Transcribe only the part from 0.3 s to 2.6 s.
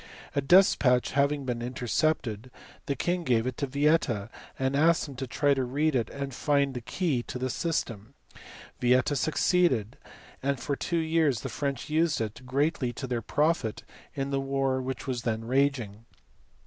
A despatch having been intercepted,